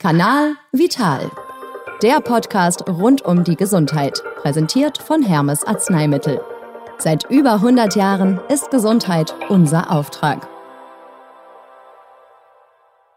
Kanal 0.00 0.54
Vital. 0.70 1.28
Der 2.04 2.20
Podcast 2.20 2.88
rund 2.88 3.22
um 3.22 3.42
die 3.42 3.56
Gesundheit, 3.56 4.22
präsentiert 4.36 4.98
von 4.98 5.24
Hermes 5.24 5.64
Arzneimittel. 5.64 6.40
Seit 6.98 7.28
über 7.28 7.54
100 7.54 7.96
Jahren 7.96 8.38
ist 8.48 8.70
Gesundheit 8.70 9.34
unser 9.48 9.90
Auftrag. 9.90 10.46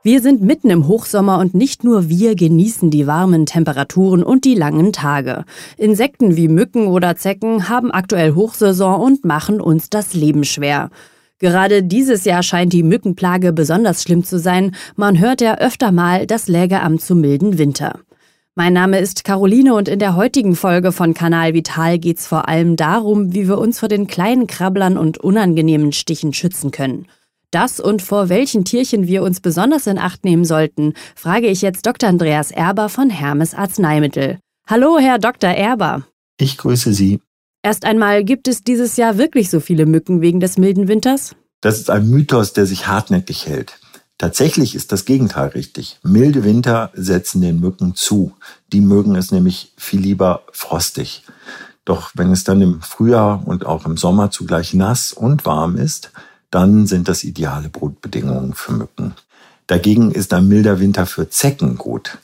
Wir 0.01 0.21
sind 0.21 0.41
mitten 0.41 0.71
im 0.71 0.87
Hochsommer 0.87 1.37
und 1.37 1.53
nicht 1.53 1.83
nur 1.83 2.09
wir 2.09 2.33
genießen 2.33 2.89
die 2.89 3.05
warmen 3.05 3.45
Temperaturen 3.45 4.23
und 4.23 4.43
die 4.43 4.55
langen 4.55 4.91
Tage. 4.91 5.45
Insekten 5.77 6.35
wie 6.35 6.47
Mücken 6.47 6.87
oder 6.87 7.15
Zecken 7.15 7.69
haben 7.69 7.91
aktuell 7.91 8.33
Hochsaison 8.33 8.99
und 8.99 9.23
machen 9.23 9.61
uns 9.61 9.91
das 9.91 10.15
Leben 10.15 10.43
schwer. 10.43 10.89
Gerade 11.41 11.81
dieses 11.81 12.23
Jahr 12.23 12.43
scheint 12.43 12.71
die 12.71 12.83
Mückenplage 12.83 13.51
besonders 13.51 14.03
schlimm 14.03 14.23
zu 14.23 14.37
sein. 14.37 14.75
Man 14.95 15.17
hört 15.17 15.41
ja 15.41 15.57
öfter 15.57 15.91
mal, 15.91 16.27
das 16.27 16.47
läge 16.47 16.81
am 16.81 16.99
zu 16.99 17.15
milden 17.15 17.57
Winter. 17.57 17.99
Mein 18.53 18.73
Name 18.73 18.99
ist 18.99 19.23
Caroline 19.23 19.73
und 19.73 19.87
in 19.87 19.97
der 19.97 20.15
heutigen 20.15 20.55
Folge 20.55 20.91
von 20.91 21.15
Kanal 21.15 21.55
Vital 21.55 21.97
geht 21.97 22.19
es 22.19 22.27
vor 22.27 22.47
allem 22.47 22.75
darum, 22.75 23.33
wie 23.33 23.47
wir 23.47 23.57
uns 23.57 23.79
vor 23.79 23.89
den 23.89 24.05
kleinen 24.05 24.45
Krabblern 24.45 24.99
und 24.99 25.17
unangenehmen 25.17 25.93
Stichen 25.93 26.31
schützen 26.31 26.69
können. 26.69 27.07
Das 27.49 27.79
und 27.79 28.03
vor 28.03 28.29
welchen 28.29 28.63
Tierchen 28.63 29.07
wir 29.07 29.23
uns 29.23 29.39
besonders 29.39 29.87
in 29.87 29.97
Acht 29.97 30.23
nehmen 30.23 30.45
sollten, 30.45 30.93
frage 31.15 31.47
ich 31.47 31.63
jetzt 31.63 31.87
Dr. 31.87 32.07
Andreas 32.07 32.51
Erber 32.51 32.87
von 32.87 33.09
Hermes 33.09 33.55
Arzneimittel. 33.55 34.37
Hallo, 34.67 34.99
Herr 34.99 35.17
Dr. 35.17 35.49
Erber. 35.49 36.03
Ich 36.37 36.57
grüße 36.57 36.93
Sie. 36.93 37.19
Erst 37.63 37.85
einmal, 37.85 38.23
gibt 38.23 38.47
es 38.47 38.63
dieses 38.63 38.97
Jahr 38.97 39.17
wirklich 39.17 39.51
so 39.51 39.59
viele 39.59 39.85
Mücken 39.85 40.21
wegen 40.21 40.39
des 40.39 40.57
milden 40.57 40.87
Winters? 40.87 41.35
Das 41.61 41.79
ist 41.79 41.91
ein 41.91 42.09
Mythos, 42.09 42.53
der 42.53 42.65
sich 42.65 42.87
hartnäckig 42.87 43.45
hält. 43.45 43.77
Tatsächlich 44.17 44.73
ist 44.73 44.91
das 44.91 45.05
Gegenteil 45.05 45.49
richtig. 45.49 45.99
Milde 46.03 46.43
Winter 46.43 46.91
setzen 46.93 47.41
den 47.41 47.59
Mücken 47.59 47.93
zu. 47.93 48.33
Die 48.73 48.81
mögen 48.81 49.15
es 49.15 49.31
nämlich 49.31 49.73
viel 49.77 49.99
lieber 49.99 50.43
frostig. 50.51 51.23
Doch 51.85 52.11
wenn 52.15 52.31
es 52.31 52.43
dann 52.43 52.61
im 52.61 52.81
Frühjahr 52.81 53.43
und 53.47 53.65
auch 53.65 53.85
im 53.85 53.97
Sommer 53.97 54.31
zugleich 54.31 54.73
nass 54.73 55.13
und 55.13 55.45
warm 55.45 55.75
ist, 55.75 56.11
dann 56.49 56.87
sind 56.87 57.07
das 57.07 57.23
ideale 57.23 57.69
Brutbedingungen 57.69 58.53
für 58.53 58.73
Mücken. 58.73 59.13
Dagegen 59.67 60.11
ist 60.11 60.33
ein 60.33 60.47
milder 60.47 60.79
Winter 60.79 61.05
für 61.05 61.29
Zecken 61.29 61.77
gut. 61.77 62.17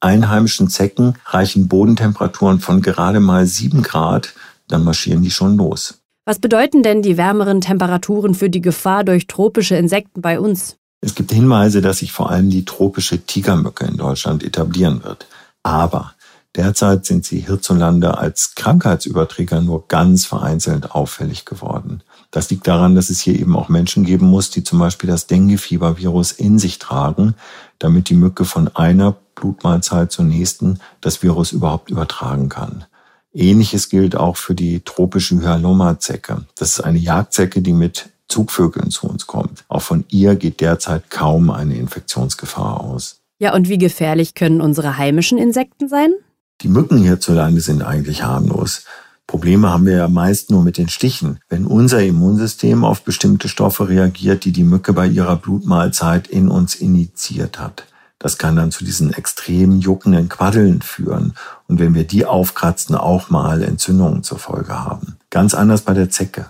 Einheimischen 0.00 0.68
Zecken 0.68 1.14
reichen 1.26 1.68
Bodentemperaturen 1.68 2.60
von 2.60 2.82
gerade 2.82 3.20
mal 3.20 3.46
sieben 3.46 3.82
Grad 3.82 4.32
dann 4.70 4.84
marschieren 4.84 5.22
die 5.22 5.30
schon 5.30 5.56
los. 5.56 6.00
Was 6.24 6.38
bedeuten 6.38 6.82
denn 6.82 7.02
die 7.02 7.16
wärmeren 7.16 7.60
Temperaturen 7.60 8.34
für 8.34 8.50
die 8.50 8.60
Gefahr 8.60 9.04
durch 9.04 9.26
tropische 9.26 9.76
Insekten 9.76 10.20
bei 10.20 10.38
uns? 10.38 10.76
Es 11.00 11.14
gibt 11.14 11.32
Hinweise, 11.32 11.80
dass 11.80 11.98
sich 11.98 12.12
vor 12.12 12.30
allem 12.30 12.50
die 12.50 12.64
tropische 12.64 13.18
Tigermücke 13.18 13.86
in 13.86 13.96
Deutschland 13.96 14.44
etablieren 14.44 15.02
wird. 15.02 15.26
Aber 15.62 16.12
derzeit 16.54 17.06
sind 17.06 17.24
sie 17.24 17.40
hierzulande 17.40 18.18
als 18.18 18.54
Krankheitsüberträger 18.54 19.62
nur 19.62 19.88
ganz 19.88 20.26
vereinzelt 20.26 20.90
auffällig 20.90 21.46
geworden. 21.46 22.02
Das 22.30 22.50
liegt 22.50 22.68
daran, 22.68 22.94
dass 22.94 23.10
es 23.10 23.20
hier 23.20 23.38
eben 23.38 23.56
auch 23.56 23.68
Menschen 23.68 24.04
geben 24.04 24.26
muss, 24.26 24.50
die 24.50 24.62
zum 24.62 24.78
Beispiel 24.78 25.08
das 25.08 25.26
Dengue-Fieber-Virus 25.26 26.32
in 26.32 26.58
sich 26.58 26.78
tragen, 26.78 27.34
damit 27.78 28.08
die 28.08 28.14
Mücke 28.14 28.44
von 28.44 28.68
einer 28.76 29.16
Blutmahlzeit 29.34 30.12
zur 30.12 30.26
nächsten 30.26 30.80
das 31.00 31.22
Virus 31.22 31.52
überhaupt 31.52 31.90
übertragen 31.90 32.50
kann. 32.50 32.84
Ähnliches 33.32 33.88
gilt 33.88 34.16
auch 34.16 34.36
für 34.36 34.54
die 34.54 34.80
tropische 34.80 35.40
Hyaloma-Zecke. 35.40 36.44
Das 36.56 36.70
ist 36.70 36.80
eine 36.80 36.98
Jagdzecke, 36.98 37.62
die 37.62 37.72
mit 37.72 38.10
Zugvögeln 38.28 38.90
zu 38.90 39.08
uns 39.08 39.26
kommt. 39.26 39.64
Auch 39.68 39.82
von 39.82 40.04
ihr 40.08 40.36
geht 40.36 40.60
derzeit 40.60 41.10
kaum 41.10 41.50
eine 41.50 41.76
Infektionsgefahr 41.76 42.80
aus. 42.80 43.20
Ja, 43.38 43.54
und 43.54 43.68
wie 43.68 43.78
gefährlich 43.78 44.34
können 44.34 44.60
unsere 44.60 44.98
heimischen 44.98 45.38
Insekten 45.38 45.88
sein? 45.88 46.12
Die 46.60 46.68
Mücken 46.68 46.98
hierzulande 46.98 47.60
sind 47.60 47.82
eigentlich 47.82 48.22
harmlos. 48.22 48.84
Probleme 49.26 49.70
haben 49.70 49.86
wir 49.86 49.96
ja 49.96 50.08
meist 50.08 50.50
nur 50.50 50.62
mit 50.62 50.76
den 50.76 50.88
Stichen. 50.88 51.38
Wenn 51.48 51.64
unser 51.64 52.02
Immunsystem 52.02 52.84
auf 52.84 53.02
bestimmte 53.02 53.48
Stoffe 53.48 53.88
reagiert, 53.88 54.44
die 54.44 54.52
die 54.52 54.64
Mücke 54.64 54.92
bei 54.92 55.06
ihrer 55.06 55.36
Blutmahlzeit 55.36 56.26
in 56.26 56.48
uns 56.48 56.74
initiiert 56.74 57.58
hat. 57.58 57.84
Das 58.20 58.36
kann 58.38 58.54
dann 58.54 58.70
zu 58.70 58.84
diesen 58.84 59.12
extrem 59.12 59.80
juckenden 59.80 60.28
Quaddeln 60.28 60.82
führen 60.82 61.32
und 61.66 61.80
wenn 61.80 61.94
wir 61.94 62.04
die 62.04 62.26
aufkratzen, 62.26 62.94
auch 62.94 63.30
mal 63.30 63.62
Entzündungen 63.62 64.22
zur 64.22 64.38
Folge 64.38 64.78
haben. 64.78 65.16
Ganz 65.30 65.54
anders 65.54 65.82
bei 65.82 65.94
der 65.94 66.10
Zecke. 66.10 66.46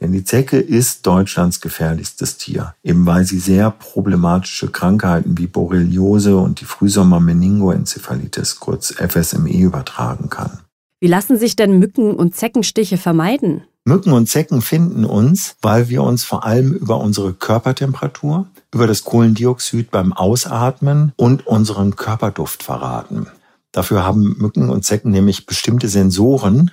Denn 0.00 0.12
die 0.12 0.24
Zecke 0.24 0.58
ist 0.58 1.06
Deutschlands 1.06 1.60
gefährlichstes 1.60 2.36
Tier, 2.36 2.74
eben 2.82 3.06
weil 3.06 3.24
sie 3.24 3.38
sehr 3.38 3.70
problematische 3.70 4.70
Krankheiten 4.70 5.38
wie 5.38 5.46
Borreliose 5.46 6.36
und 6.36 6.60
die 6.60 6.66
Frühsommer-Meningoenzephalitis, 6.66 8.60
kurz 8.60 8.92
FSME, 8.92 9.56
übertragen 9.56 10.28
kann. 10.28 10.58
Wie 11.00 11.08
lassen 11.08 11.38
sich 11.38 11.56
denn 11.56 11.78
Mücken- 11.78 12.14
und 12.14 12.34
Zeckenstiche 12.34 12.98
vermeiden? 12.98 13.62
Mücken 13.86 14.12
und 14.12 14.30
Zecken 14.30 14.62
finden 14.62 15.04
uns, 15.04 15.56
weil 15.60 15.90
wir 15.90 16.02
uns 16.02 16.24
vor 16.24 16.44
allem 16.44 16.72
über 16.72 16.98
unsere 16.98 17.34
Körpertemperatur, 17.34 18.46
über 18.72 18.86
das 18.86 19.04
Kohlendioxid 19.04 19.90
beim 19.90 20.14
Ausatmen 20.14 21.12
und 21.16 21.46
unseren 21.46 21.94
Körperduft 21.94 22.62
verraten. 22.62 23.26
Dafür 23.72 24.02
haben 24.02 24.36
Mücken 24.38 24.70
und 24.70 24.86
Zecken 24.86 25.10
nämlich 25.10 25.44
bestimmte 25.44 25.90
Sensoren, 25.90 26.70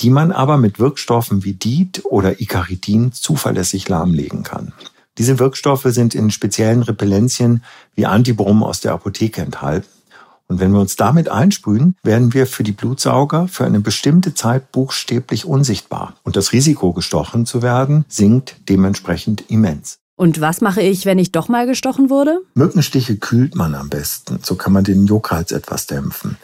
die 0.00 0.08
man 0.08 0.32
aber 0.32 0.56
mit 0.56 0.78
Wirkstoffen 0.78 1.44
wie 1.44 1.52
DIT 1.52 2.04
oder 2.06 2.40
Icaridin 2.40 3.12
zuverlässig 3.12 3.88
lahmlegen 3.90 4.42
kann. 4.42 4.72
Diese 5.18 5.38
Wirkstoffe 5.38 5.86
sind 5.86 6.14
in 6.14 6.30
speziellen 6.30 6.82
Repellenzien 6.82 7.64
wie 7.94 8.06
Antibrom 8.06 8.62
aus 8.62 8.80
der 8.80 8.92
Apotheke 8.92 9.42
enthalten. 9.42 9.88
Und 10.48 10.60
wenn 10.60 10.72
wir 10.72 10.80
uns 10.80 10.96
damit 10.96 11.28
einsprühen, 11.28 11.96
werden 12.02 12.32
wir 12.32 12.46
für 12.46 12.62
die 12.62 12.72
Blutsauger 12.72 13.48
für 13.48 13.64
eine 13.64 13.80
bestimmte 13.80 14.34
Zeit 14.34 14.70
buchstäblich 14.72 15.44
unsichtbar. 15.44 16.14
Und 16.22 16.36
das 16.36 16.52
Risiko, 16.52 16.92
gestochen 16.92 17.46
zu 17.46 17.62
werden, 17.62 18.04
sinkt 18.08 18.56
dementsprechend 18.68 19.50
immens. 19.50 19.98
Und 20.18 20.40
was 20.40 20.62
mache 20.62 20.80
ich, 20.80 21.04
wenn 21.04 21.18
ich 21.18 21.30
doch 21.30 21.48
mal 21.48 21.66
gestochen 21.66 22.08
wurde? 22.08 22.40
Mückenstiche 22.54 23.18
kühlt 23.18 23.54
man 23.54 23.74
am 23.74 23.90
besten. 23.90 24.38
So 24.42 24.54
kann 24.54 24.72
man 24.72 24.82
den 24.82 25.04
Juckreiz 25.04 25.52
etwas 25.52 25.86
dämpfen. 25.86 26.38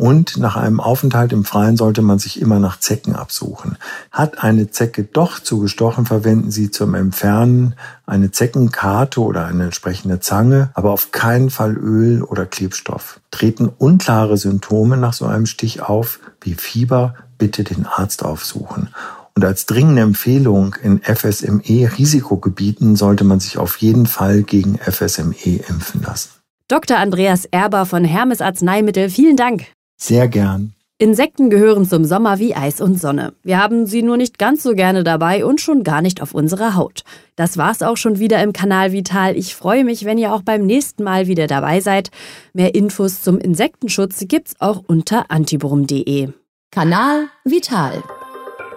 Und 0.00 0.36
nach 0.36 0.54
einem 0.54 0.78
Aufenthalt 0.78 1.32
im 1.32 1.44
Freien 1.44 1.76
sollte 1.76 2.02
man 2.02 2.20
sich 2.20 2.40
immer 2.40 2.60
nach 2.60 2.78
Zecken 2.78 3.16
absuchen. 3.16 3.76
Hat 4.12 4.44
eine 4.44 4.70
Zecke 4.70 5.02
doch 5.02 5.40
zugestochen, 5.40 6.06
verwenden 6.06 6.52
Sie 6.52 6.70
zum 6.70 6.94
Entfernen 6.94 7.74
eine 8.06 8.30
Zeckenkarte 8.30 9.20
oder 9.20 9.46
eine 9.46 9.64
entsprechende 9.64 10.20
Zange, 10.20 10.70
aber 10.74 10.92
auf 10.92 11.10
keinen 11.10 11.50
Fall 11.50 11.76
Öl 11.76 12.22
oder 12.22 12.46
Klebstoff. 12.46 13.18
Treten 13.32 13.66
unklare 13.66 14.36
Symptome 14.36 14.96
nach 14.98 15.14
so 15.14 15.26
einem 15.26 15.46
Stich 15.46 15.82
auf, 15.82 16.20
wie 16.42 16.54
Fieber, 16.54 17.16
bitte 17.36 17.64
den 17.64 17.84
Arzt 17.84 18.24
aufsuchen. 18.24 18.90
Und 19.34 19.44
als 19.44 19.66
dringende 19.66 20.02
Empfehlung 20.02 20.76
in 20.80 21.00
FSME-Risikogebieten 21.02 22.94
sollte 22.94 23.24
man 23.24 23.40
sich 23.40 23.58
auf 23.58 23.78
jeden 23.78 24.06
Fall 24.06 24.44
gegen 24.44 24.78
FSME 24.78 25.56
impfen 25.68 26.02
lassen. 26.02 26.30
Dr. 26.68 26.98
Andreas 26.98 27.46
Erber 27.46 27.84
von 27.84 28.04
Hermes 28.04 28.40
Arzneimittel, 28.40 29.10
vielen 29.10 29.36
Dank. 29.36 29.66
Sehr 29.98 30.28
gern. 30.28 30.74
Insekten 31.00 31.48
gehören 31.48 31.88
zum 31.88 32.04
Sommer 32.04 32.40
wie 32.40 32.56
Eis 32.56 32.80
und 32.80 33.00
Sonne. 33.00 33.32
Wir 33.44 33.62
haben 33.62 33.86
sie 33.86 34.02
nur 34.02 34.16
nicht 34.16 34.36
ganz 34.36 34.64
so 34.64 34.74
gerne 34.74 35.04
dabei 35.04 35.44
und 35.44 35.60
schon 35.60 35.84
gar 35.84 36.02
nicht 36.02 36.20
auf 36.20 36.34
unserer 36.34 36.74
Haut. 36.74 37.02
Das 37.36 37.56
war's 37.56 37.82
auch 37.82 37.96
schon 37.96 38.18
wieder 38.18 38.42
im 38.42 38.52
Kanal 38.52 38.90
Vital. 38.90 39.36
Ich 39.36 39.54
freue 39.54 39.84
mich, 39.84 40.04
wenn 40.04 40.18
ihr 40.18 40.32
auch 40.32 40.42
beim 40.42 40.66
nächsten 40.66 41.04
Mal 41.04 41.28
wieder 41.28 41.46
dabei 41.46 41.80
seid. 41.80 42.10
Mehr 42.52 42.74
Infos 42.74 43.22
zum 43.22 43.38
Insektenschutz 43.38 44.24
gibt's 44.26 44.54
auch 44.58 44.82
unter 44.88 45.30
antibrum.de. 45.30 46.30
Kanal 46.72 47.26
Vital. 47.44 48.02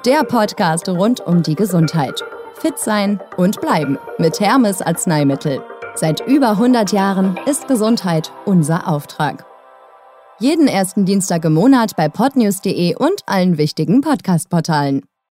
Der 0.05 0.23
Podcast 0.23 0.89
rund 0.89 1.21
um 1.21 1.41
die 1.41 1.55
Gesundheit. 1.55 2.23
Fit 2.53 2.77
sein 2.77 3.19
und 3.37 3.61
bleiben 3.61 3.97
mit 4.19 4.39
Hermes 4.39 4.83
Arzneimittel. 4.83 5.63
Seit 5.95 6.27
über 6.27 6.51
100 6.51 6.91
Jahren 6.91 7.39
ist 7.47 7.67
Gesundheit 7.67 8.31
unser 8.45 8.87
Auftrag. 8.87 9.50
Jeden 10.41 10.67
ersten 10.67 11.05
Dienstag 11.05 11.45
im 11.45 11.53
Monat 11.53 11.95
bei 11.95 12.09
podnews.de 12.09 12.95
und 12.95 13.21
allen 13.27 13.59
wichtigen 13.59 14.01
Podcast-Portalen. 14.01 15.03